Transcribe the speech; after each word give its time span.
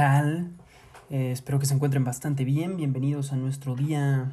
Eh, 0.00 1.30
espero 1.30 1.58
que 1.58 1.66
se 1.66 1.74
encuentren 1.74 2.04
bastante 2.04 2.46
bien. 2.46 2.78
Bienvenidos 2.78 3.34
a 3.34 3.36
nuestro 3.36 3.76
día 3.76 4.32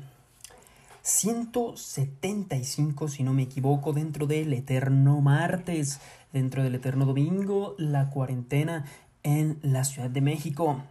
175, 1.01 3.09
si 3.09 3.23
no 3.23 3.33
me 3.33 3.43
equivoco, 3.43 3.91
dentro 3.91 4.27
del 4.27 4.53
eterno 4.53 5.19
martes, 5.19 5.99
dentro 6.31 6.63
del 6.63 6.75
eterno 6.75 7.05
domingo, 7.05 7.75
la 7.77 8.09
cuarentena 8.09 8.85
en 9.23 9.59
la 9.61 9.83
Ciudad 9.83 10.09
de 10.09 10.21
México. 10.21 10.85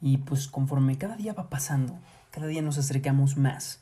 Y 0.00 0.18
pues 0.18 0.46
conforme 0.46 0.98
cada 0.98 1.16
día 1.16 1.32
va 1.32 1.50
pasando, 1.50 1.98
cada 2.30 2.46
día 2.46 2.62
nos 2.62 2.78
acercamos 2.78 3.36
más 3.36 3.80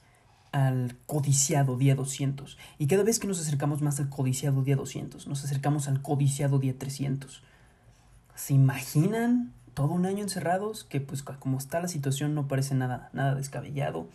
al 0.52 0.96
codiciado 1.04 1.76
día 1.76 1.94
200. 1.94 2.56
Y 2.78 2.86
cada 2.86 3.02
vez 3.02 3.18
que 3.18 3.26
nos 3.26 3.40
acercamos 3.40 3.82
más 3.82 4.00
al 4.00 4.08
codiciado 4.08 4.62
día 4.62 4.76
200, 4.76 5.26
nos 5.26 5.44
acercamos 5.44 5.86
al 5.86 6.00
codiciado 6.00 6.58
día 6.58 6.78
300. 6.78 7.42
¿Se 8.36 8.54
imaginan 8.54 9.52
todo 9.80 9.94
un 9.94 10.04
año 10.04 10.22
encerrados? 10.22 10.84
Que 10.84 11.00
pues 11.00 11.22
como 11.22 11.56
está 11.56 11.80
la 11.80 11.88
situación 11.88 12.34
no 12.34 12.48
parece 12.48 12.74
nada, 12.74 13.08
nada 13.14 13.34
descabellado. 13.34 14.06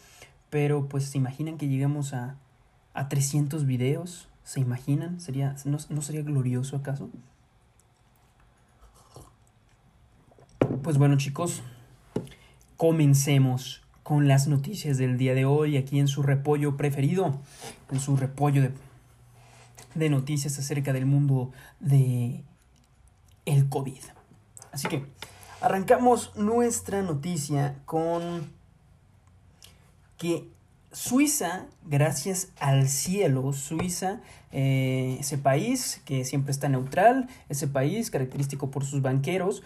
Pero 0.52 0.88
pues 0.88 1.06
se 1.06 1.18
imaginan 1.18 1.58
que 1.58 1.68
lleguemos 1.68 2.14
a, 2.14 2.36
a 2.94 3.10
300 3.10 3.66
videos. 3.66 4.30
¿Se 4.44 4.60
imaginan? 4.60 5.20
¿Sería, 5.20 5.56
no, 5.66 5.80
¿No 5.90 6.02
sería 6.04 6.22
glorioso 6.22 6.78
acaso? 6.78 7.10
Pues 10.84 11.00
bueno 11.00 11.18
chicos, 11.18 11.64
comencemos 12.78 13.82
con 14.04 14.28
las 14.28 14.48
noticias 14.48 15.00
del 15.00 15.18
día 15.18 15.34
de 15.34 15.46
hoy 15.46 15.78
aquí 15.78 16.00
en 16.00 16.08
su 16.08 16.22
repollo 16.22 16.78
preferido, 16.78 17.40
en 17.90 18.00
su 18.00 18.16
repollo 18.16 18.62
de, 18.62 18.72
de 19.96 20.10
noticias 20.12 20.60
acerca 20.60 20.94
del 20.94 21.08
mundo 21.08 21.52
de 21.80 22.44
el 23.46 23.68
COVID. 23.68 24.04
Así 24.72 24.88
que 24.90 25.08
arrancamos 25.62 26.36
nuestra 26.36 27.02
noticia 27.02 27.82
con 27.86 28.52
que 30.18 30.48
Suiza, 30.92 31.66
gracias 31.84 32.54
al 32.58 32.88
cielo, 32.88 33.52
Suiza, 33.52 34.22
eh, 34.54 35.18
ese 35.20 35.38
país 35.38 36.02
que 36.06 36.24
siempre 36.24 36.52
está 36.52 36.70
neutral, 36.70 37.28
ese 37.50 37.68
país 37.68 38.10
característico 38.10 38.72
por 38.72 38.86
sus 38.86 39.02
banqueros, 39.02 39.62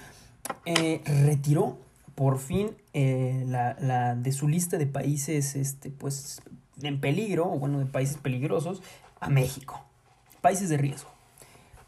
eh, 0.66 1.02
retiró 1.06 1.78
por 2.16 2.40
fin 2.40 2.72
eh, 2.94 3.44
la, 3.48 3.78
la, 3.80 4.16
de 4.16 4.32
su 4.32 4.48
lista 4.48 4.80
de 4.80 4.88
países 4.88 5.56
este, 5.56 5.92
pues, 5.92 6.42
en 6.82 7.00
peligro, 7.00 7.52
o 7.52 7.60
bueno, 7.60 7.78
de 7.78 7.86
países 7.86 8.17
peligrosos, 8.17 8.82
a 9.20 9.30
México. 9.30 9.86
Países 10.42 10.70
de 10.70 10.78
riesgo. 10.78 11.12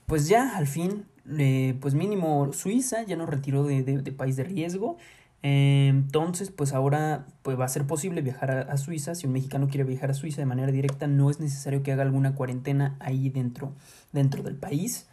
Pues 0.06 0.28
ya 0.28 0.56
al 0.56 0.68
fin, 0.68 1.06
eh, 1.38 1.78
pues 1.80 1.94
mínimo 1.94 2.52
Suiza 2.54 3.04
ya 3.04 3.16
nos 3.16 3.30
retiró 3.30 3.64
de, 3.64 3.84
de, 3.84 4.12
país 4.12 4.36
de 4.36 4.44
riesgo. 4.44 4.98
Eh, 5.44 5.88
entonces, 5.90 6.52
pues 6.52 6.74
ahora 6.74 7.26
pues 7.42 7.60
va 7.60 7.66
a 7.66 7.70
ser 7.70 7.86
posible 7.88 8.22
viajar 8.22 8.52
a, 8.52 8.78
Suiza. 8.78 9.16
Si 9.16 9.28
un 9.28 9.34
mexicano 9.34 9.68
quiere 9.68 9.84
viajar 9.84 10.12
a 10.12 10.14
Suiza 10.14 10.42
de 10.42 10.46
manera 10.46 10.72
directa, 10.72 11.08
no 11.08 11.30
es 11.30 11.40
necesario 11.40 11.84
que 11.84 11.92
haga 11.92 12.04
alguna 12.04 12.36
cuarentena 12.36 12.96
ahí 13.00 13.30
dentro, 13.30 13.74
dentro 14.12 14.44
del 14.44 14.56
país 14.56 15.08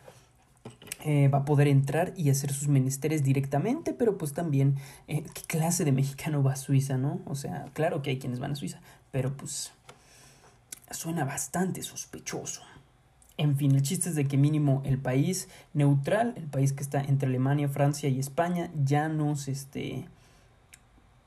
eh, 1.05 1.29
va 1.29 1.39
a 1.39 1.45
poder 1.45 1.69
entrar 1.69 2.13
y 2.17 2.31
hacer 2.31 2.53
sus 2.53 2.69
menesteres 2.69 3.23
directamente, 3.23 3.95
pero 3.95 4.19
pues 4.19 4.33
también, 4.33 4.77
¿qué 5.07 5.25
clase 5.47 5.85
de 5.85 5.93
mexicano 5.93 6.43
va 6.43 6.53
a 6.55 6.57
Suiza, 6.57 6.99
no? 6.99 7.21
O 7.27 7.35
sea, 7.35 7.67
claro 7.73 8.03
que 8.03 8.11
hay 8.11 8.19
quienes 8.19 8.41
van 8.41 8.53
a 8.53 8.57
Suiza, 8.57 8.81
pero 9.11 9.35
pues 9.37 9.73
suena 10.91 11.25
bastante 11.25 11.83
sospechoso. 11.83 12.63
En 13.39 13.57
fin, 13.57 13.73
el 13.77 13.83
chiste 13.83 14.09
es 14.09 14.17
de 14.17 14.27
que 14.27 14.37
mínimo 14.37 14.83
el 14.85 14.99
país 14.99 15.49
neutral, 15.73 16.35
el 16.37 16.49
país 16.49 16.73
que 16.73 16.83
está 16.83 17.01
entre 17.01 17.29
Alemania, 17.29 17.69
Francia 17.69 18.09
y 18.09 18.19
España, 18.19 18.69
ya 18.85 19.09
nos, 19.09 19.47
este, 19.47 20.09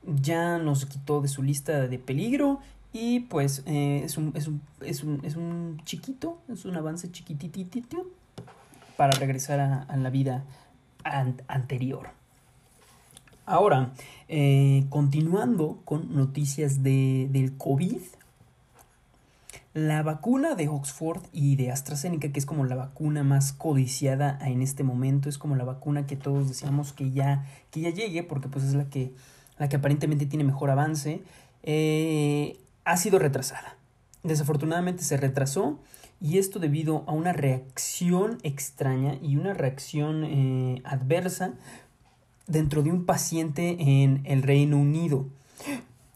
ya 0.05 0.57
nos 0.57 0.85
quitó 0.85 1.21
de 1.21 1.29
su 1.29 1.41
lista 1.41 1.87
de 1.87 1.99
peligro 1.99 2.59
y 2.91 3.21
pues 3.21 3.63
eh, 3.65 4.01
es, 4.03 4.17
un, 4.17 4.33
es, 4.35 4.49
un, 4.49 4.61
es, 4.81 5.03
un, 5.03 5.21
es 5.23 5.37
un 5.37 5.81
chiquito, 5.85 6.37
es 6.51 6.65
un 6.65 6.75
avance 6.75 7.09
chiquititito 7.09 8.05
para 8.97 9.17
regresar 9.17 9.61
a, 9.61 9.95
la 9.95 10.09
vida 10.09 10.43
an 11.05 11.41
anterior. 11.47 12.09
Ahora, 13.45 13.93
eh, 14.27 14.85
continuando 14.89 15.79
con 15.85 16.13
noticias 16.13 16.83
de, 16.83 17.29
del 17.31 17.55
COVID, 17.57 18.01
la 19.73 20.03
vacuna 20.03 20.55
de 20.55 20.67
Oxford 20.67 21.21
y 21.31 21.55
de 21.55 21.71
AstraZeneca, 21.71 22.31
que 22.31 22.39
es 22.39 22.45
como 22.45 22.65
la 22.65 22.75
vacuna 22.75 23.23
más 23.23 23.53
codiciada 23.53 24.37
en 24.41 24.61
este 24.61 24.83
momento, 24.83 25.29
es 25.29 25.37
como 25.37 25.55
la 25.55 25.63
vacuna 25.63 26.05
que 26.05 26.17
todos 26.17 26.49
deseamos 26.49 26.91
que 26.91 27.11
ya, 27.11 27.45
que 27.71 27.79
ya 27.79 27.89
llegue, 27.89 28.23
porque 28.23 28.49
pues 28.49 28.65
es 28.65 28.73
la 28.73 28.89
que, 28.89 29.13
la 29.57 29.69
que 29.69 29.77
aparentemente 29.77 30.25
tiene 30.25 30.43
mejor 30.43 30.71
avance, 30.71 31.23
eh, 31.63 32.59
ha 32.83 32.97
sido 32.97 33.17
retrasada. 33.17 33.77
Desafortunadamente 34.23 35.03
se 35.03 35.17
retrasó 35.17 35.79
y 36.19 36.37
esto 36.37 36.59
debido 36.59 37.03
a 37.07 37.13
una 37.13 37.31
reacción 37.31 38.39
extraña 38.43 39.17
y 39.21 39.37
una 39.37 39.53
reacción 39.53 40.23
eh, 40.25 40.81
adversa 40.83 41.53
dentro 42.45 42.83
de 42.83 42.91
un 42.91 43.05
paciente 43.05 43.77
en 43.79 44.21
el 44.25 44.43
Reino 44.43 44.77
Unido. 44.77 45.27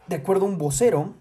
De 0.07 0.17
acuerdo 0.17 0.45
a 0.45 0.49
un 0.49 0.57
vocero, 0.57 1.15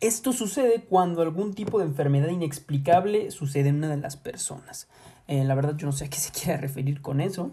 esto 0.00 0.32
sucede 0.32 0.84
cuando 0.88 1.22
algún 1.22 1.54
tipo 1.54 1.78
de 1.78 1.86
enfermedad 1.86 2.28
inexplicable 2.28 3.30
sucede 3.30 3.70
en 3.70 3.76
una 3.76 3.88
de 3.88 3.96
las 3.96 4.16
personas. 4.16 4.88
Eh, 5.28 5.44
la 5.44 5.54
verdad 5.54 5.76
yo 5.76 5.86
no 5.86 5.92
sé 5.92 6.04
a 6.04 6.10
qué 6.10 6.18
se 6.18 6.32
quiere 6.32 6.60
referir 6.60 7.00
con 7.00 7.20
eso, 7.20 7.50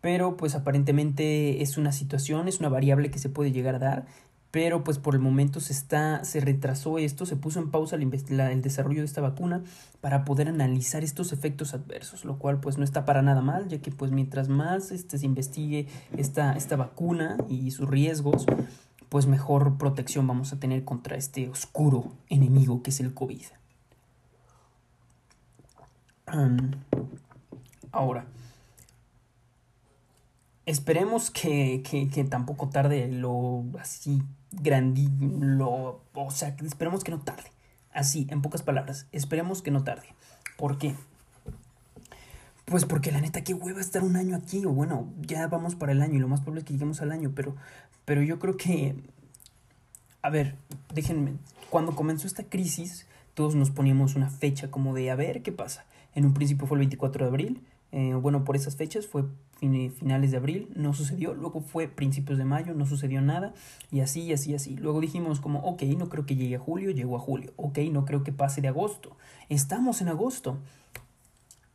pero 0.00 0.36
pues 0.36 0.54
aparentemente 0.54 1.62
es 1.62 1.76
una 1.76 1.92
situación, 1.92 2.48
es 2.48 2.60
una 2.60 2.68
variable 2.68 3.10
que 3.10 3.18
se 3.18 3.28
puede 3.28 3.52
llegar 3.52 3.74
a 3.76 3.78
dar 3.78 4.06
pero 4.52 4.84
pues 4.84 4.98
por 4.98 5.14
el 5.14 5.20
momento 5.20 5.58
se 5.58 5.72
está 5.72 6.22
se 6.24 6.40
retrasó 6.40 6.98
esto, 6.98 7.26
se 7.26 7.36
puso 7.36 7.58
en 7.58 7.70
pausa 7.70 7.96
el, 7.96 8.02
el, 8.02 8.62
desarrollo 8.62 9.00
de 9.00 9.06
esta 9.06 9.22
vacuna 9.22 9.64
para 10.00 10.24
poder 10.24 10.46
analizar 10.46 11.02
estos 11.02 11.32
efectos 11.32 11.74
adversos, 11.74 12.24
lo 12.24 12.38
cual 12.38 12.60
pues 12.60 12.78
no 12.78 12.84
está 12.84 13.04
para 13.04 13.22
nada 13.22 13.40
mal, 13.40 13.66
ya 13.68 13.78
que 13.78 13.90
pues 13.90 14.12
mientras 14.12 14.48
más 14.48 14.92
este, 14.92 15.18
se 15.18 15.26
investigue 15.26 15.88
esta, 16.18 16.52
esta 16.52 16.76
vacuna 16.76 17.38
y 17.48 17.70
sus 17.70 17.88
riesgos, 17.88 18.44
pues 19.12 19.26
mejor 19.26 19.76
protección 19.76 20.26
vamos 20.26 20.54
a 20.54 20.58
tener 20.58 20.86
contra 20.86 21.18
este 21.18 21.50
oscuro 21.50 22.14
enemigo 22.30 22.82
que 22.82 22.88
es 22.88 22.98
el 22.98 23.12
COVID. 23.12 23.42
Ahora, 27.90 28.24
esperemos 30.64 31.30
que, 31.30 31.82
que, 31.82 32.08
que 32.08 32.24
tampoco 32.24 32.70
tarde 32.70 33.06
lo 33.08 33.64
así 33.78 34.22
grandísimo, 34.50 36.00
o 36.14 36.30
sea, 36.30 36.56
esperemos 36.62 37.04
que 37.04 37.10
no 37.10 37.20
tarde. 37.20 37.52
Así, 37.92 38.26
en 38.30 38.40
pocas 38.40 38.62
palabras, 38.62 39.08
esperemos 39.12 39.60
que 39.60 39.70
no 39.70 39.84
tarde. 39.84 40.06
¿Por 40.56 40.78
qué? 40.78 40.96
Pues 42.64 42.84
porque 42.84 43.10
la 43.10 43.20
neta, 43.20 43.42
qué 43.42 43.54
hueva 43.54 43.80
estar 43.80 44.02
un 44.04 44.16
año 44.16 44.36
aquí, 44.36 44.64
o 44.64 44.70
bueno, 44.70 45.12
ya 45.20 45.46
vamos 45.48 45.74
para 45.74 45.92
el 45.92 46.00
año, 46.00 46.14
y 46.14 46.18
lo 46.18 46.28
más 46.28 46.40
probable 46.40 46.60
es 46.60 46.66
que 46.66 46.72
lleguemos 46.72 47.02
al 47.02 47.12
año, 47.12 47.32
pero, 47.34 47.56
pero 48.04 48.22
yo 48.22 48.38
creo 48.38 48.56
que, 48.56 48.94
a 50.22 50.30
ver, 50.30 50.56
déjenme, 50.94 51.34
cuando 51.70 51.94
comenzó 51.94 52.26
esta 52.26 52.44
crisis, 52.44 53.06
todos 53.34 53.54
nos 53.54 53.70
poníamos 53.70 54.14
una 54.14 54.30
fecha 54.30 54.70
como 54.70 54.94
de, 54.94 55.10
a 55.10 55.16
ver, 55.16 55.42
¿qué 55.42 55.52
pasa? 55.52 55.86
En 56.14 56.24
un 56.24 56.34
principio 56.34 56.66
fue 56.66 56.76
el 56.76 56.80
24 56.80 57.24
de 57.24 57.28
abril, 57.28 57.62
eh, 57.92 58.14
bueno, 58.14 58.44
por 58.44 58.56
esas 58.56 58.76
fechas 58.76 59.06
fue 59.06 59.24
finales 59.60 60.30
de 60.30 60.38
abril, 60.38 60.68
no 60.74 60.92
sucedió, 60.92 61.34
luego 61.34 61.60
fue 61.60 61.86
principios 61.86 62.38
de 62.38 62.44
mayo, 62.44 62.74
no 62.74 62.86
sucedió 62.86 63.20
nada, 63.20 63.52
y 63.92 64.00
así, 64.00 64.32
así, 64.32 64.54
así. 64.54 64.76
Luego 64.76 65.00
dijimos 65.00 65.40
como, 65.40 65.60
ok, 65.60 65.82
no 65.98 66.08
creo 66.08 66.26
que 66.26 66.34
llegue 66.34 66.56
a 66.56 66.58
julio, 66.58 66.90
llegó 66.90 67.16
a 67.16 67.20
julio, 67.20 67.52
ok, 67.56 67.78
no 67.92 68.04
creo 68.04 68.24
que 68.24 68.32
pase 68.32 68.60
de 68.60 68.68
agosto, 68.68 69.16
estamos 69.48 70.00
en 70.00 70.08
agosto. 70.08 70.58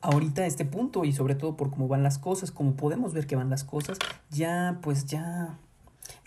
Ahorita 0.09 0.45
este 0.45 0.63
punto, 0.63 1.03
y 1.03 1.11
sobre 1.11 1.35
todo 1.35 1.57
por 1.57 1.69
cómo 1.69 1.89
van 1.89 2.01
las 2.01 2.17
cosas, 2.17 2.49
como 2.51 2.75
podemos 2.77 3.13
ver 3.13 3.27
que 3.27 3.35
van 3.35 3.49
las 3.49 3.65
cosas, 3.65 3.97
ya, 4.29 4.79
pues 4.81 5.05
ya, 5.05 5.57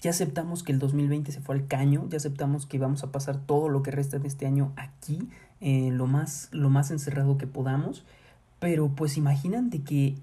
ya 0.02 0.10
aceptamos 0.10 0.62
que 0.62 0.72
el 0.72 0.78
2020 0.78 1.32
se 1.32 1.40
fue 1.40 1.54
al 1.54 1.66
caño, 1.66 2.06
ya 2.10 2.18
aceptamos 2.18 2.66
que 2.66 2.78
vamos 2.78 3.04
a 3.04 3.10
pasar 3.10 3.38
todo 3.38 3.70
lo 3.70 3.82
que 3.82 3.90
resta 3.90 4.18
de 4.18 4.28
este 4.28 4.44
año 4.44 4.74
aquí, 4.76 5.30
eh, 5.62 5.88
lo, 5.92 6.06
más, 6.06 6.50
lo 6.52 6.68
más 6.68 6.90
encerrado 6.90 7.38
que 7.38 7.46
podamos, 7.46 8.04
pero 8.58 8.90
pues 8.90 9.16
imaginan 9.16 9.70
de 9.70 9.80
que 9.82 10.14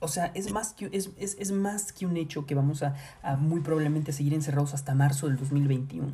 o 0.00 0.08
sea, 0.08 0.32
es 0.34 0.52
más 0.52 0.72
que, 0.72 0.90
es, 0.90 1.10
es, 1.18 1.36
es 1.38 1.52
más 1.52 1.92
que 1.92 2.04
un 2.04 2.16
hecho 2.16 2.46
que 2.46 2.56
vamos 2.56 2.82
a, 2.82 2.96
a, 3.22 3.36
muy 3.36 3.60
probablemente 3.60 4.10
seguir 4.10 4.34
encerrados 4.34 4.74
hasta 4.74 4.96
marzo 4.96 5.28
del 5.28 5.36
2021. 5.36 6.08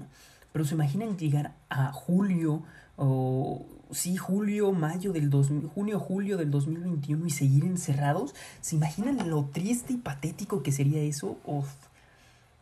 Pero 0.52 0.64
se 0.66 0.74
imaginan 0.74 1.16
llegar 1.16 1.54
a 1.70 1.92
julio 1.92 2.62
o 2.96 3.64
sí, 3.94 4.16
julio, 4.16 4.72
mayo 4.72 5.12
del 5.12 5.30
2000, 5.30 5.68
junio, 5.68 5.98
julio 5.98 6.36
del 6.36 6.50
2021 6.50 7.26
y 7.26 7.30
seguir 7.30 7.64
encerrados. 7.64 8.34
¿Se 8.60 8.76
imaginan 8.76 9.30
lo 9.30 9.44
triste 9.44 9.94
y 9.94 9.96
patético 9.96 10.62
que 10.62 10.72
sería 10.72 11.00
eso? 11.00 11.38
Uf, 11.44 11.68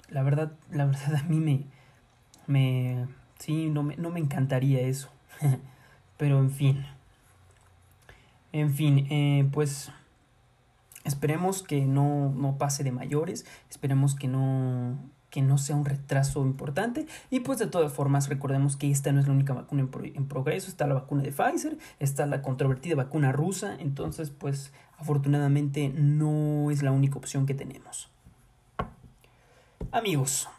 la 0.08 0.22
verdad, 0.22 0.52
la 0.70 0.86
verdad 0.86 1.14
a 1.20 1.22
mí 1.24 1.38
me, 1.40 1.64
me, 2.46 3.06
sí, 3.38 3.70
no 3.70 3.82
me, 3.82 3.96
no 3.96 4.10
me 4.10 4.20
encantaría 4.20 4.80
eso. 4.80 5.08
Pero 6.18 6.38
en 6.38 6.50
fin, 6.50 6.86
en 8.52 8.72
fin, 8.72 9.06
eh, 9.10 9.48
pues 9.52 9.90
Esperemos 11.04 11.62
que 11.64 11.84
no, 11.84 12.30
no 12.30 12.58
pase 12.58 12.84
de 12.84 12.92
mayores, 12.92 13.44
esperemos 13.68 14.14
que 14.14 14.28
no, 14.28 14.96
que 15.32 15.40
no 15.40 15.56
sea 15.56 15.76
un 15.76 15.86
retraso 15.86 16.42
importante. 16.42 17.06
Y 17.30 17.40
pues 17.40 17.58
de 17.58 17.66
todas 17.66 17.90
formas, 17.90 18.28
recordemos 18.28 18.76
que 18.76 18.90
esta 18.90 19.12
no 19.12 19.20
es 19.20 19.26
la 19.26 19.32
única 19.32 19.54
vacuna 19.54 19.80
en, 19.80 20.28
progreso, 20.28 20.68
está 20.68 20.86
la 20.86 20.92
vacuna 20.94 21.22
de 21.22 21.32
Pfizer, 21.32 21.78
está 21.98 22.26
la 22.26 22.42
controvertida 22.42 22.96
vacuna 22.96 23.32
rusa, 23.32 23.74
entonces 23.78 24.28
pues 24.28 24.72
afortunadamente 24.98 25.88
no 25.88 26.70
es 26.70 26.82
la 26.82 26.92
única 26.92 27.16
opción 27.16 27.46
que 27.46 27.54
tenemos. 27.54 28.10
Amigos, 29.90 30.50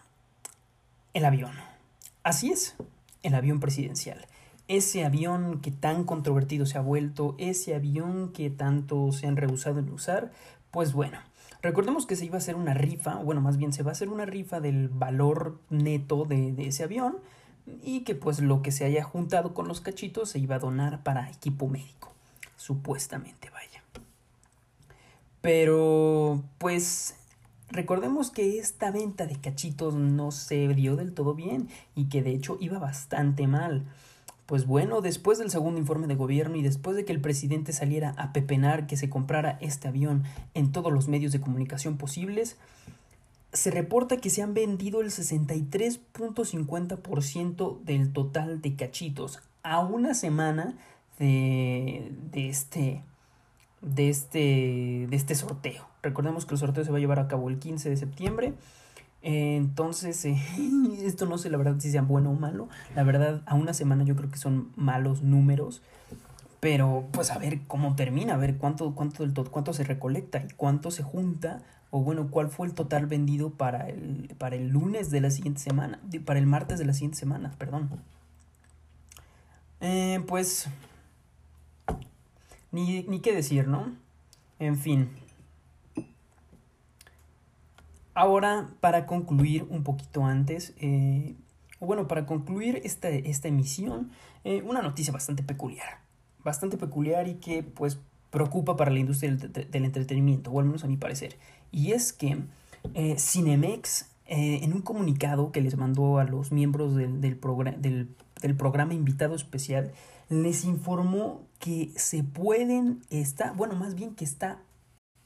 el 1.13 1.25
avión. 1.25 1.51
Así 2.23 2.49
es, 2.49 2.75
el 3.21 3.35
avión 3.35 3.59
presidencial. 3.59 4.25
Ese 4.67 5.05
avión 5.05 5.61
que 5.61 5.69
tan 5.69 6.03
controvertido 6.03 6.65
se 6.65 6.79
ha 6.79 6.81
vuelto, 6.81 7.35
ese 7.37 7.75
avión 7.75 8.31
que 8.31 8.49
tanto 8.49 9.11
se 9.11 9.27
han 9.27 9.37
rehusado 9.37 9.79
en 9.79 9.91
usar, 9.91 10.31
pues 10.71 10.93
bueno, 10.93 11.19
Recordemos 11.63 12.05
que 12.05 12.17
se 12.17 12.25
iba 12.25 12.35
a 12.35 12.39
hacer 12.39 12.57
una 12.57 12.73
rifa, 12.73 13.15
bueno, 13.15 13.39
más 13.39 13.55
bien 13.55 13.71
se 13.71 13.83
va 13.83 13.91
a 13.91 13.93
hacer 13.93 14.09
una 14.09 14.25
rifa 14.25 14.59
del 14.59 14.89
valor 14.89 15.59
neto 15.69 16.25
de, 16.25 16.53
ese 16.57 16.83
avión 16.83 17.19
y 17.81 18.01
que 18.01 18.15
pues 18.15 18.41
lo 18.41 18.61
que 18.61 18.73
se 18.73 18.83
haya 18.83 19.01
juntado 19.01 19.53
con 19.53 19.69
los 19.69 19.79
cachitos 19.79 20.29
se 20.29 20.39
iba 20.39 20.57
a 20.57 20.59
donar 20.59 21.03
para 21.03 21.29
equipo 21.29 21.69
médico, 21.69 22.11
supuestamente, 22.57 23.49
vaya. 23.49 23.81
Pero 25.39 26.43
pues 26.57 27.15
recordemos 27.69 28.29
que 28.29 28.59
esta 28.59 28.91
venta 28.91 29.25
de 29.25 29.37
cachitos 29.37 29.93
no 29.93 30.31
se 30.31 30.67
dio 30.67 30.97
del 30.97 31.13
todo 31.13 31.33
bien 31.33 31.69
y 31.95 32.09
que 32.09 32.21
de 32.21 32.31
hecho 32.31 32.57
iba 32.59 32.77
bastante 32.77 33.47
mal. 33.47 33.85
Pues 34.53 34.67
bueno, 34.67 35.01
después 35.01 35.39
del 35.39 35.49
segundo 35.49 35.79
informe 35.79 36.05
de 36.05 36.13
gobierno 36.13 36.55
y 36.57 36.61
después 36.61 36.95
de 36.95 37.05
que 37.05 37.11
el 37.11 37.19
presidente 37.19 37.73
saliera 37.73 38.13
a 38.19 38.33
pepenar 38.33 38.85
que 38.85 38.97
se 38.97 39.09
comprara 39.09 39.57
este 39.61 39.87
avión 39.87 40.25
en 40.53 40.71
todos 40.71 40.93
los 40.93 41.07
medios 41.07 41.31
de 41.31 41.41
comunicación 41.41 41.97
posibles, 41.97 42.57
se 43.51 43.71
reporta 43.71 44.17
que 44.17 44.29
se 44.29 44.43
han 44.43 44.53
vendido 44.53 45.01
el 45.01 45.07
63.50% 45.07 47.81
del 47.81 48.13
total 48.13 48.61
de 48.61 48.75
cachitos 48.75 49.41
a 49.63 49.79
una 49.79 50.13
semana 50.13 50.77
de, 51.17 52.11
de, 52.31 52.47
este, 52.47 53.01
de, 53.81 54.09
este, 54.11 55.07
de 55.09 55.15
este 55.15 55.33
sorteo. 55.33 55.87
Recordemos 56.03 56.45
que 56.45 56.53
el 56.53 56.59
sorteo 56.59 56.85
se 56.85 56.91
va 56.91 56.97
a 56.97 57.01
llevar 57.01 57.17
a 57.17 57.27
cabo 57.27 57.49
el 57.49 57.57
15 57.57 57.89
de 57.89 57.97
septiembre 57.97 58.53
entonces, 59.23 60.23
eh, 60.25 60.37
esto 61.01 61.25
no 61.25 61.37
sé 61.37 61.49
la 61.49 61.57
verdad 61.57 61.79
si 61.79 61.89
sea 61.89 62.01
bueno 62.01 62.31
o 62.31 62.35
malo. 62.35 62.67
La 62.95 63.03
verdad, 63.03 63.41
a 63.45 63.55
una 63.55 63.73
semana 63.73 64.03
yo 64.03 64.15
creo 64.15 64.29
que 64.29 64.37
son 64.37 64.71
malos 64.75 65.23
números. 65.23 65.81
Pero 66.59 67.07
pues 67.11 67.31
a 67.31 67.37
ver 67.39 67.61
cómo 67.67 67.95
termina, 67.95 68.35
a 68.35 68.37
ver 68.37 68.57
cuánto, 68.57 68.93
cuánto, 68.95 69.25
del 69.25 69.33
cuánto 69.49 69.73
se 69.73 69.83
recolecta 69.83 70.43
y 70.43 70.53
cuánto 70.55 70.91
se 70.91 71.03
junta. 71.03 71.63
O 71.89 72.01
bueno, 72.01 72.29
cuál 72.29 72.49
fue 72.49 72.67
el 72.67 72.73
total 72.73 73.05
vendido 73.05 73.51
para 73.51 73.87
el, 73.87 74.33
para 74.37 74.55
el 74.55 74.69
lunes 74.69 75.09
de 75.09 75.21
la 75.21 75.29
siguiente 75.29 75.61
semana. 75.61 75.99
Para 76.25 76.39
el 76.39 76.47
martes 76.47 76.79
de 76.79 76.85
la 76.85 76.93
siguiente 76.93 77.17
semana, 77.17 77.53
perdón. 77.57 77.89
Eh, 79.81 80.23
pues... 80.27 80.67
Ni, 82.71 83.03
ni 83.03 83.19
qué 83.19 83.35
decir, 83.35 83.67
¿no? 83.67 83.93
En 84.57 84.77
fin. 84.77 85.09
Ahora, 88.13 88.69
para 88.79 89.05
concluir 89.05 89.65
un 89.69 89.83
poquito 89.83 90.25
antes, 90.25 90.73
eh, 90.77 91.35
bueno, 91.79 92.07
para 92.07 92.25
concluir 92.25 92.81
esta, 92.83 93.09
esta 93.09 93.47
emisión, 93.47 94.11
eh, 94.43 94.61
una 94.61 94.81
noticia 94.81 95.11
bastante 95.11 95.43
peculiar. 95.43 95.99
Bastante 96.43 96.77
peculiar 96.77 97.27
y 97.27 97.35
que 97.35 97.63
pues 97.63 97.99
preocupa 98.29 98.75
para 98.75 98.91
la 98.91 98.99
industria 98.99 99.35
del, 99.35 99.85
entretenimiento, 99.85 100.51
o 100.51 100.59
al 100.59 100.65
menos 100.65 100.83
a 100.83 100.87
mi 100.87 100.97
parecer. 100.97 101.37
Y 101.71 101.91
es 101.91 102.13
que 102.13 102.37
eh, 102.93 103.15
Cinemex, 103.17 104.09
en 104.25 104.73
un 104.73 104.81
comunicado 104.81 105.51
que 105.51 105.61
les 105.61 105.77
mandó 105.77 106.17
a 106.17 106.23
los 106.23 106.51
miembros 106.51 106.95
del, 106.95 107.21
del, 107.21 107.39
del 108.41 108.55
programa 108.55 108.93
invitado 108.93 109.35
especial, 109.35 109.91
les 110.29 110.63
informó 110.65 111.41
que 111.59 111.91
se 111.95 112.23
pueden, 112.23 113.01
está, 113.09 113.53
bueno, 113.53 113.75
más 113.75 113.95
bien 113.95 114.15
que 114.15 114.25
está 114.25 114.59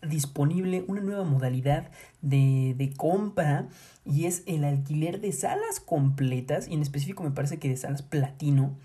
disponible 0.07 0.83
una 0.87 1.01
nueva 1.01 1.23
modalidad 1.23 1.91
de, 2.21 2.93
compra 2.97 3.67
y 4.05 4.25
es 4.25 4.43
el 4.45 4.63
alquiler 4.63 5.19
de 5.21 5.31
salas 5.31 5.79
completas 5.79 6.67
y 6.67 6.73
en 6.73 6.81
específico 6.81 7.23
me 7.23 7.31
parece 7.31 7.59
que 7.59 7.69
de 7.69 7.77
salas 7.77 8.01
platino 8.01 8.75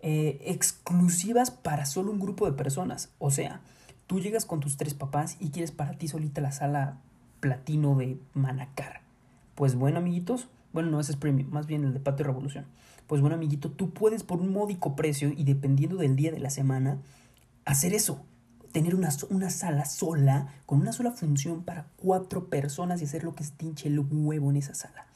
eh, 0.00 0.40
exclusivas 0.46 1.50
para 1.50 1.86
solo 1.86 2.10
un 2.10 2.20
grupo 2.20 2.46
de 2.46 2.56
personas. 2.56 3.10
O 3.18 3.30
sea, 3.30 3.60
tú 4.06 4.20
llegas 4.20 4.44
con 4.44 4.60
tus 4.60 4.76
tres 4.76 4.94
papás 4.94 5.36
y 5.40 5.50
quieres 5.50 5.70
para 5.70 5.92
ti 5.92 6.08
solita 6.08 6.40
la 6.40 6.52
sala 6.52 6.98
platino 7.40 7.96
de 7.96 8.18
Manacar. 8.34 9.02
Pues 9.54 9.74
bueno, 9.74 9.98
amiguitos, 9.98 10.48
bueno, 10.72 10.90
no, 10.90 11.00
ese 11.00 11.12
es 11.12 11.18
premium, 11.18 11.50
más 11.50 11.66
bien 11.66 11.84
el 11.84 11.92
de 11.92 12.00
Patio 12.00 12.24
Revolución. 12.24 12.64
Pues 13.06 13.20
bueno, 13.20 13.36
amiguito, 13.36 13.70
tú 13.70 13.90
puedes 13.90 14.22
por 14.22 14.40
un 14.40 14.52
módico 14.52 14.96
precio 14.96 15.32
y 15.36 15.44
dependiendo 15.44 15.96
del 15.96 16.16
día 16.16 16.32
de 16.32 16.40
la 16.40 16.50
semana 16.50 16.98
hacer 17.64 17.94
eso 17.94 18.24
tener 18.72 18.94
una, 18.94 19.10
una, 19.30 19.50
sala 19.50 19.84
sola, 19.84 20.48
con 20.66 20.80
una 20.80 20.92
sola 20.92 21.12
función 21.12 21.62
para 21.62 21.86
cuatro 21.96 22.48
personas 22.48 23.00
y 23.00 23.04
hacer 23.04 23.22
lo 23.22 23.34
que 23.34 23.44
se 23.44 23.52
tinche 23.52 23.88
el 23.88 24.00
huevo 24.00 24.50
en 24.50 24.56
esa 24.56 24.74
sala. 24.74 25.06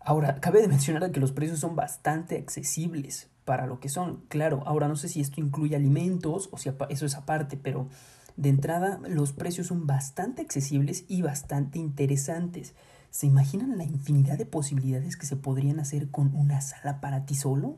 Ahora, 0.00 0.40
cabe 0.40 0.62
de 0.62 0.68
mencionar 0.68 1.10
que 1.10 1.20
los 1.20 1.32
precios 1.32 1.60
son 1.60 1.76
bastante 1.76 2.38
accesibles 2.38 3.28
para 3.44 3.66
lo 3.66 3.80
que 3.80 3.88
son. 3.88 4.22
Claro, 4.28 4.62
ahora 4.66 4.88
no 4.88 4.96
sé 4.96 5.08
si 5.08 5.20
esto 5.20 5.40
incluye 5.40 5.76
alimentos 5.76 6.48
o 6.52 6.58
si 6.58 6.70
eso 6.88 7.06
es 7.06 7.14
aparte, 7.16 7.56
pero 7.56 7.88
de 8.36 8.48
entrada 8.48 9.00
los 9.08 9.32
precios 9.32 9.66
son 9.66 9.86
bastante 9.86 10.42
accesibles 10.42 11.04
y 11.08 11.22
bastante 11.22 11.78
interesantes. 11.78 12.74
¿Se 13.10 13.26
imaginan 13.26 13.76
la 13.76 13.84
infinidad 13.84 14.38
de 14.38 14.46
posibilidades 14.46 15.16
que 15.16 15.26
se 15.26 15.36
podrían 15.36 15.80
hacer 15.80 16.10
con 16.10 16.34
una 16.34 16.60
sala 16.60 17.00
para 17.00 17.26
ti 17.26 17.34
solo? 17.34 17.76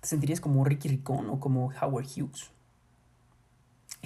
¿Te 0.00 0.08
sentirías 0.08 0.40
como 0.40 0.64
Ricky 0.64 0.88
Ricón 0.88 1.28
o 1.28 1.40
como 1.40 1.72
Howard 1.80 2.06
Hughes? 2.06 2.50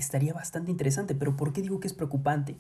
Estaría 0.01 0.33
bastante 0.33 0.71
interesante. 0.71 1.15
Pero 1.15 1.37
¿por 1.37 1.53
qué 1.53 1.63
digo 1.63 1.81
que 1.81 1.89
es 1.89 1.95
preocupante? 1.95 2.57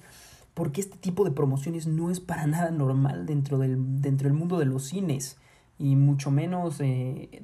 Porque 0.54 0.80
este 0.80 0.98
tipo 0.98 1.24
de 1.24 1.30
promociones 1.30 1.86
no 1.86 2.10
es 2.10 2.20
para 2.20 2.46
nada 2.46 2.70
normal 2.70 3.26
dentro 3.26 3.58
del, 3.58 4.00
dentro 4.00 4.28
del 4.28 4.36
mundo 4.36 4.58
de 4.58 4.66
los 4.66 4.86
cines. 4.86 5.38
Y 5.78 5.96
mucho 5.96 6.30
menos, 6.30 6.80
eh, 6.80 7.42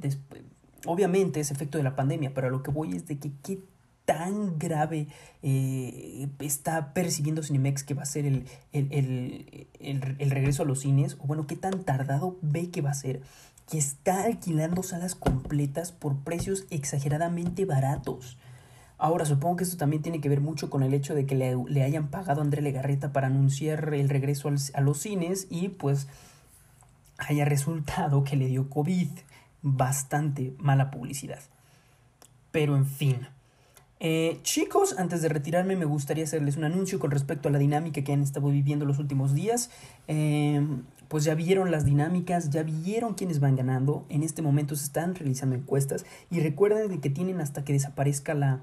obviamente 0.84 1.40
es 1.40 1.50
efecto 1.50 1.78
de 1.78 1.84
la 1.84 1.96
pandemia, 1.96 2.34
pero 2.34 2.48
a 2.48 2.50
lo 2.50 2.62
que 2.62 2.70
voy 2.70 2.94
es 2.94 3.06
de 3.06 3.18
que 3.18 3.32
qué 3.42 3.60
tan 4.06 4.58
grave 4.58 5.08
eh, 5.42 6.28
está 6.38 6.94
percibiendo 6.94 7.42
Cinemex 7.42 7.82
que 7.82 7.94
va 7.94 8.02
a 8.02 8.06
ser 8.06 8.24
el, 8.24 8.46
el, 8.72 8.92
el, 8.92 10.16
el, 10.18 10.30
regreso 10.30 10.62
a 10.62 10.66
los 10.66 10.80
cines, 10.80 11.16
o 11.20 11.26
bueno, 11.26 11.46
qué 11.46 11.56
tan 11.56 11.82
tardado 11.82 12.38
ve 12.40 12.70
que 12.70 12.80
va 12.80 12.90
a 12.90 12.94
ser, 12.94 13.20
que 13.68 13.78
está 13.78 14.24
alquilando 14.24 14.82
salas 14.82 15.14
completas 15.14 15.92
por 15.92 16.16
precios 16.20 16.66
exageradamente 16.70 17.64
baratos. 17.64 18.38
Ahora, 18.98 19.26
supongo 19.26 19.56
que 19.56 19.64
esto 19.64 19.76
también 19.76 20.02
tiene 20.02 20.20
que 20.20 20.28
ver 20.28 20.40
mucho 20.40 20.70
con 20.70 20.82
el 20.82 20.94
hecho 20.94 21.14
de 21.14 21.26
que 21.26 21.34
le, 21.34 21.82
hayan 21.82 22.08
pagado 22.08 22.40
a 22.40 22.44
André 22.44 22.62
Legarreta 22.62 23.12
para 23.12 23.26
anunciar 23.26 23.92
el 23.92 24.08
regreso 24.08 24.50
a 24.72 24.80
los 24.80 24.98
cines 24.98 25.46
y 25.50 25.68
pues 25.68 26.08
haya 27.18 27.44
resultado 27.44 28.24
que 28.24 28.36
le 28.36 28.46
dio 28.46 28.70
COVID. 28.70 29.08
Bastante 29.62 30.54
mala 30.58 30.90
publicidad. 30.90 31.40
Pero 32.52 32.76
en 32.76 32.86
fin. 32.86 33.28
Eh, 33.98 34.38
chicos, 34.42 34.94
antes 34.98 35.22
de 35.22 35.28
retirarme 35.28 35.74
me 35.74 35.86
gustaría 35.86 36.24
hacerles 36.24 36.56
un 36.56 36.64
anuncio 36.64 36.98
con 36.98 37.10
respecto 37.10 37.48
a 37.48 37.52
la 37.52 37.58
dinámica 37.58 38.02
que 38.02 38.12
han 38.12 38.22
estado 38.22 38.48
viviendo 38.48 38.86
los 38.86 38.98
últimos 38.98 39.34
días. 39.34 39.70
Eh, 40.08 40.64
pues 41.08 41.24
ya 41.24 41.34
vieron 41.34 41.70
las 41.70 41.84
dinámicas, 41.84 42.48
ya 42.50 42.62
vieron 42.62 43.14
quiénes 43.14 43.40
van 43.40 43.56
ganando. 43.56 44.06
En 44.08 44.22
este 44.22 44.40
momento 44.40 44.74
se 44.74 44.84
están 44.84 45.14
realizando 45.14 45.54
encuestas 45.54 46.06
y 46.30 46.40
recuerden 46.40 47.00
que 47.00 47.10
tienen 47.10 47.40
hasta 47.40 47.64
que 47.64 47.72
desaparezca 47.72 48.34
la, 48.34 48.60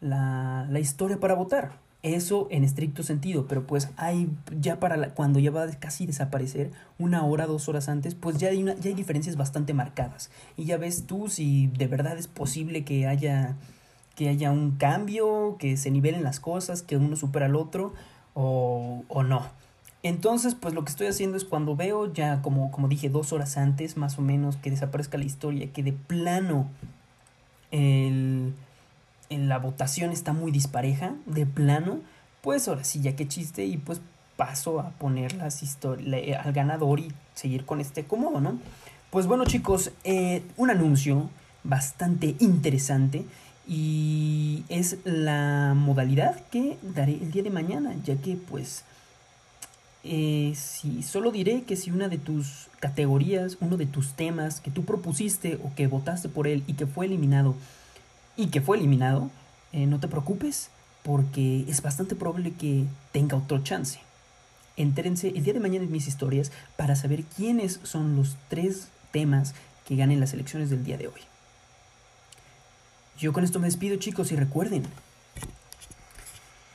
la, 0.00 0.66
la 0.70 0.80
historia 0.80 1.18
para 1.18 1.34
votar. 1.34 1.72
Eso 2.02 2.46
en 2.50 2.62
estricto 2.62 3.02
sentido, 3.02 3.46
pero 3.48 3.66
pues 3.66 3.88
hay 3.96 4.30
ya 4.60 4.78
para 4.78 5.10
cuando 5.14 5.40
ya 5.40 5.50
va 5.50 5.64
a 5.64 5.70
casi 5.72 6.06
desaparecer, 6.06 6.70
una 7.00 7.24
hora, 7.24 7.46
dos 7.46 7.68
horas 7.68 7.88
antes, 7.88 8.14
pues 8.14 8.38
ya 8.38 8.48
hay, 8.50 8.62
ya 8.62 8.74
hay 8.84 8.94
diferencias 8.94 9.36
bastante 9.36 9.74
marcadas. 9.74 10.30
Y 10.56 10.66
ya 10.66 10.76
ves 10.76 11.06
tú 11.06 11.28
si 11.28 11.66
de 11.66 11.88
verdad 11.88 12.16
es 12.16 12.28
posible 12.28 12.84
que 12.84 13.08
haya, 13.08 13.56
que 14.14 14.28
haya 14.28 14.52
un 14.52 14.76
cambio, 14.76 15.56
que 15.58 15.76
se 15.76 15.90
nivelen 15.90 16.22
las 16.22 16.38
cosas, 16.38 16.82
que 16.82 16.96
uno 16.96 17.16
supera 17.16 17.46
al 17.46 17.56
otro 17.56 17.92
o, 18.34 19.02
o 19.08 19.22
no. 19.24 19.44
Entonces, 20.04 20.54
pues 20.54 20.74
lo 20.74 20.84
que 20.84 20.90
estoy 20.90 21.08
haciendo 21.08 21.36
es 21.36 21.44
cuando 21.44 21.74
veo 21.74 22.12
ya, 22.12 22.40
como, 22.40 22.70
como 22.70 22.86
dije, 22.86 23.08
dos 23.08 23.32
horas 23.32 23.56
antes, 23.56 23.96
más 23.96 24.16
o 24.16 24.22
menos, 24.22 24.56
que 24.56 24.70
desaparezca 24.70 25.18
la 25.18 25.24
historia, 25.24 25.72
que 25.72 25.82
de 25.82 25.92
plano 25.92 26.68
el 27.72 28.54
en 29.30 29.48
la 29.48 29.58
votación 29.58 30.10
está 30.10 30.32
muy 30.32 30.52
dispareja, 30.52 31.14
de 31.26 31.46
plano, 31.46 32.00
pues 32.42 32.68
ahora 32.68 32.84
sí, 32.84 33.00
ya 33.00 33.16
que 33.16 33.26
chiste, 33.28 33.64
y 33.64 33.76
pues 33.76 34.00
paso 34.36 34.80
a 34.80 34.90
poner 34.90 35.34
las 35.34 35.62
historias 35.62 36.44
al 36.44 36.52
ganador 36.52 37.00
y 37.00 37.12
seguir 37.34 37.64
con 37.64 37.80
este 37.80 38.04
cómodo, 38.04 38.40
¿no? 38.40 38.58
Pues 39.10 39.26
bueno 39.26 39.44
chicos, 39.44 39.92
eh, 40.04 40.42
un 40.56 40.70
anuncio 40.70 41.30
bastante 41.64 42.36
interesante 42.38 43.24
Y 43.68 44.64
es 44.68 44.98
la 45.04 45.74
modalidad 45.74 46.38
que 46.50 46.78
daré 46.82 47.14
el 47.14 47.32
día 47.32 47.42
de 47.42 47.50
mañana, 47.50 47.96
ya 48.04 48.14
que 48.16 48.36
pues 48.36 48.84
eh, 50.04 50.52
si 50.54 51.02
solo 51.02 51.32
diré 51.32 51.62
que 51.64 51.74
si 51.74 51.90
una 51.90 52.08
de 52.08 52.18
tus 52.18 52.68
categorías, 52.78 53.58
uno 53.60 53.76
de 53.76 53.86
tus 53.86 54.12
temas 54.12 54.60
que 54.60 54.70
tú 54.70 54.84
propusiste 54.84 55.58
o 55.64 55.74
que 55.74 55.88
votaste 55.88 56.28
por 56.28 56.46
él 56.46 56.62
y 56.68 56.74
que 56.74 56.86
fue 56.86 57.06
eliminado, 57.06 57.56
y 58.36 58.48
que 58.48 58.60
fue 58.60 58.76
eliminado, 58.76 59.30
eh, 59.72 59.86
no 59.86 60.00
te 60.00 60.08
preocupes 60.08 60.70
porque 61.02 61.64
es 61.68 61.82
bastante 61.82 62.16
probable 62.16 62.52
que 62.52 62.84
tenga 63.12 63.36
otro 63.36 63.62
chance. 63.62 64.00
Entérense 64.76 65.28
el 65.28 65.44
día 65.44 65.54
de 65.54 65.60
mañana 65.60 65.84
en 65.84 65.92
mis 65.92 66.08
historias 66.08 66.52
para 66.76 66.96
saber 66.96 67.24
quiénes 67.24 67.80
son 67.82 68.16
los 68.16 68.36
tres 68.48 68.88
temas 69.12 69.54
que 69.86 69.96
ganen 69.96 70.20
las 70.20 70.34
elecciones 70.34 70.68
del 70.68 70.84
día 70.84 70.98
de 70.98 71.06
hoy. 71.06 71.20
Yo 73.18 73.32
con 73.32 73.44
esto 73.44 73.58
me 73.58 73.68
despido 73.68 73.96
chicos 73.96 74.32
y 74.32 74.36
recuerden, 74.36 74.82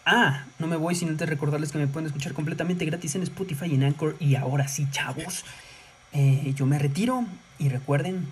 Ah, 0.06 0.46
no 0.58 0.68
me 0.68 0.78
voy 0.78 0.96
sin 0.96 1.10
antes 1.10 1.30
recordarles 1.30 1.72
que 1.72 1.78
me 1.78 1.88
pueden 1.88 2.08
escuchar 2.08 2.34
completamente 2.34 2.86
gratis 2.86 3.16
en 3.16 3.24
Spotify 3.24 3.68
y 3.68 3.76
en 3.76 3.84
Anchor. 3.84 4.16
Y 4.20 4.36
ahora 4.36 4.68
sí, 4.68 4.88
chavos, 4.92 5.46
eh, 6.12 6.54
yo 6.56 6.66
me 6.66 6.80
retiro 6.80 7.26
y 7.60 7.70
recuerden, 7.70 8.28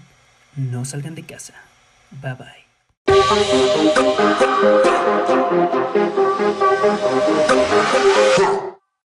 no 0.56 0.86
salgan 0.86 1.16
de 1.16 1.24
casa. 1.24 1.54
Bye 2.22 2.34
bye. 2.34 2.69
Yeah. 8.40 8.69